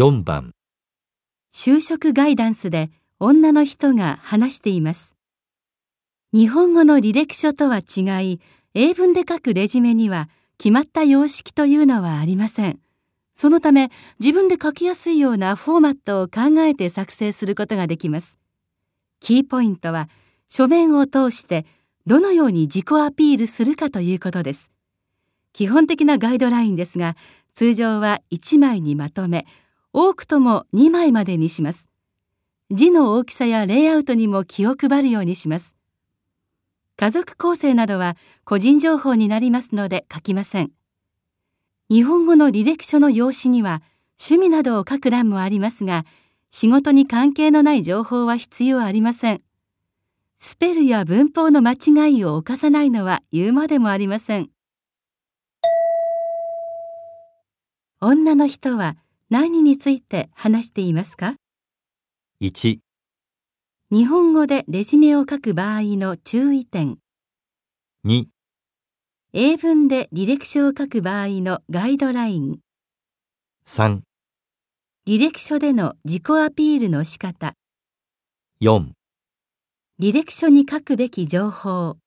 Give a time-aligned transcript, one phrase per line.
[0.00, 0.52] 4番
[1.52, 5.14] 就職ガイダンスで女の人が話しています。
[6.32, 8.40] 日本語の履歴書とは違い、
[8.72, 12.80] 英文で書くレジュメには決まった様式というのはありません。
[13.34, 18.38] そのため自分で書きやすいようなフォーマットを考えて作成することができます。
[19.20, 20.08] キーポイントは
[20.48, 21.66] 書面を通して
[22.06, 24.70] どのように自己アピールするかということです。
[25.52, 27.16] 基本的なガイドラインですが、
[27.52, 29.44] 通常は1枚にまとめ、
[29.92, 31.88] 多くとも2枚までにします。
[32.70, 35.74] 字の大きさやレイアウトにも気を配るようにします。
[36.96, 40.70] 家族構成などは個人情報になりますので書きません。
[41.88, 43.82] 日本語の履歴書の用紙には
[44.20, 46.04] 趣味などを書く欄もありますが、
[46.50, 49.42] 仕事に関係のない情報は必要ありません。
[50.38, 54.50] スペルや文法の間違いを犯さないのは言うまでもありません。
[58.00, 58.96] 女の人は
[59.30, 61.36] 何について話していますか
[62.42, 62.80] ？1
[63.92, 66.98] 日本語でレジュメを書く場合の注意点。
[68.04, 68.24] 2
[69.32, 72.58] 英文で履歴書を書く場合のガイドライン。
[73.64, 74.00] 3
[75.06, 77.54] 履歴書での自己アピールの仕方。
[78.60, 78.90] 4
[80.00, 81.98] 履歴書に書くべき情報。